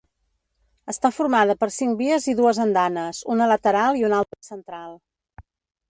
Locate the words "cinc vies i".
1.77-2.37